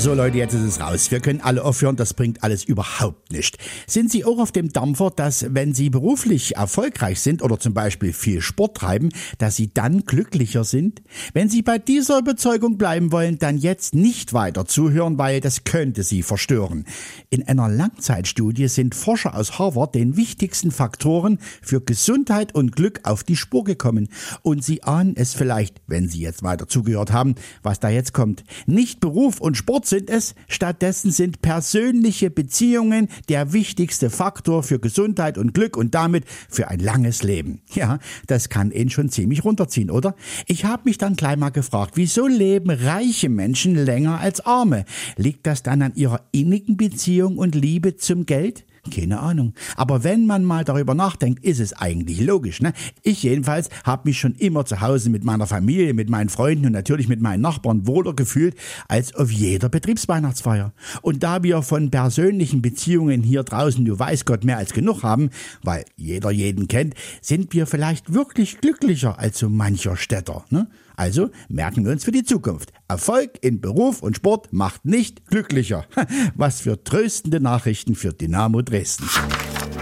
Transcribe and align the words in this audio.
So 0.00 0.14
Leute, 0.14 0.38
jetzt 0.38 0.54
ist 0.54 0.62
es 0.62 0.80
raus. 0.80 1.10
Wir 1.10 1.20
können 1.20 1.42
alle 1.42 1.62
aufhören, 1.62 1.94
das 1.94 2.14
bringt 2.14 2.42
alles 2.42 2.64
überhaupt 2.64 3.32
nicht. 3.32 3.58
Sind 3.86 4.10
Sie 4.10 4.24
auch 4.24 4.38
auf 4.38 4.50
dem 4.50 4.72
Dampfer, 4.72 5.10
dass 5.14 5.44
wenn 5.50 5.74
Sie 5.74 5.90
beruflich 5.90 6.56
erfolgreich 6.56 7.20
sind 7.20 7.42
oder 7.42 7.60
zum 7.60 7.74
Beispiel 7.74 8.14
viel 8.14 8.40
Sport 8.40 8.78
treiben, 8.78 9.10
dass 9.36 9.56
Sie 9.56 9.74
dann 9.74 10.06
glücklicher 10.06 10.64
sind? 10.64 11.02
Wenn 11.34 11.50
Sie 11.50 11.60
bei 11.60 11.76
dieser 11.76 12.18
Überzeugung 12.18 12.78
bleiben 12.78 13.12
wollen, 13.12 13.38
dann 13.38 13.58
jetzt 13.58 13.94
nicht 13.94 14.32
weiter 14.32 14.64
zuhören, 14.64 15.18
weil 15.18 15.42
das 15.42 15.64
könnte 15.64 16.02
Sie 16.02 16.22
verstören. 16.22 16.86
In 17.28 17.46
einer 17.46 17.68
Langzeitstudie 17.68 18.68
sind 18.68 18.94
Forscher 18.94 19.36
aus 19.36 19.58
Harvard 19.58 19.94
den 19.94 20.16
wichtigsten 20.16 20.70
Faktoren 20.70 21.36
für 21.60 21.82
Gesundheit 21.82 22.54
und 22.54 22.74
Glück 22.74 23.00
auf 23.02 23.22
die 23.22 23.36
Spur 23.36 23.64
gekommen. 23.64 24.08
Und 24.40 24.64
Sie 24.64 24.82
ahnen 24.82 25.12
es 25.14 25.34
vielleicht, 25.34 25.82
wenn 25.88 26.08
Sie 26.08 26.22
jetzt 26.22 26.42
weiter 26.42 26.68
zugehört 26.68 27.12
haben, 27.12 27.34
was 27.62 27.80
da 27.80 27.90
jetzt 27.90 28.14
kommt. 28.14 28.44
Nicht 28.64 29.00
Beruf 29.00 29.42
und 29.42 29.58
Sport 29.58 29.89
sind 29.90 30.08
es, 30.08 30.34
stattdessen 30.48 31.10
sind 31.10 31.42
persönliche 31.42 32.30
Beziehungen 32.30 33.08
der 33.28 33.52
wichtigste 33.52 34.08
Faktor 34.08 34.62
für 34.62 34.78
Gesundheit 34.78 35.36
und 35.36 35.52
Glück 35.52 35.76
und 35.76 35.94
damit 35.94 36.24
für 36.48 36.68
ein 36.68 36.80
langes 36.80 37.22
Leben. 37.22 37.60
Ja, 37.74 37.98
das 38.26 38.48
kann 38.48 38.70
ihn 38.70 38.88
schon 38.88 39.10
ziemlich 39.10 39.44
runterziehen, 39.44 39.90
oder? 39.90 40.14
Ich 40.46 40.64
habe 40.64 40.84
mich 40.86 40.96
dann 40.96 41.16
gleich 41.16 41.36
mal 41.36 41.50
gefragt, 41.50 41.92
wieso 41.96 42.26
leben 42.26 42.70
reiche 42.70 43.28
Menschen 43.28 43.74
länger 43.74 44.20
als 44.20 44.40
arme? 44.40 44.84
Liegt 45.16 45.46
das 45.46 45.62
dann 45.62 45.82
an 45.82 45.94
ihrer 45.94 46.22
innigen 46.32 46.76
Beziehung 46.76 47.36
und 47.36 47.54
Liebe 47.54 47.96
zum 47.96 48.24
Geld? 48.24 48.64
Keine 48.88 49.20
Ahnung. 49.20 49.52
Aber 49.76 50.04
wenn 50.04 50.26
man 50.26 50.42
mal 50.42 50.64
darüber 50.64 50.94
nachdenkt, 50.94 51.44
ist 51.44 51.60
es 51.60 51.74
eigentlich 51.74 52.20
logisch. 52.20 52.62
Ne? 52.62 52.72
Ich 53.02 53.22
jedenfalls 53.22 53.68
habe 53.84 54.08
mich 54.08 54.18
schon 54.18 54.34
immer 54.36 54.64
zu 54.64 54.80
Hause 54.80 55.10
mit 55.10 55.22
meiner 55.22 55.46
Familie, 55.46 55.92
mit 55.92 56.08
meinen 56.08 56.30
Freunden 56.30 56.66
und 56.66 56.72
natürlich 56.72 57.06
mit 57.06 57.20
meinen 57.20 57.42
Nachbarn 57.42 57.86
wohler 57.86 58.14
gefühlt 58.14 58.54
als 58.88 59.14
auf 59.14 59.30
jeder 59.30 59.68
Betriebsweihnachtsfeier. 59.68 60.72
Und 61.02 61.22
da 61.22 61.42
wir 61.42 61.60
von 61.62 61.90
persönlichen 61.90 62.62
Beziehungen 62.62 63.22
hier 63.22 63.42
draußen, 63.42 63.84
du 63.84 63.98
weißt 63.98 64.24
Gott, 64.24 64.44
mehr 64.44 64.56
als 64.56 64.72
genug 64.72 65.02
haben, 65.02 65.28
weil 65.62 65.84
jeder 65.96 66.30
jeden 66.30 66.66
kennt, 66.66 66.94
sind 67.20 67.52
wir 67.52 67.66
vielleicht 67.66 68.14
wirklich 68.14 68.60
glücklicher 68.62 69.18
als 69.18 69.38
so 69.38 69.50
mancher 69.50 69.96
Städter. 69.96 70.44
Ne? 70.48 70.68
Also 71.00 71.30
merken 71.48 71.86
wir 71.86 71.92
uns 71.92 72.04
für 72.04 72.12
die 72.12 72.24
Zukunft. 72.24 72.74
Erfolg 72.86 73.38
in 73.40 73.62
Beruf 73.62 74.02
und 74.02 74.16
Sport 74.16 74.52
macht 74.52 74.84
nicht 74.84 75.24
glücklicher. 75.28 75.86
Was 76.34 76.60
für 76.60 76.84
tröstende 76.84 77.40
Nachrichten 77.40 77.94
für 77.94 78.12
Dynamo 78.12 78.60
Dresden. 78.60 79.08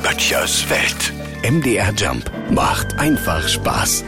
Böttchers 0.00 0.64
Welt. 0.70 1.12
MDR 1.42 1.92
Jump 1.92 2.30
macht 2.52 3.00
einfach 3.00 3.48
Spaß. 3.48 4.04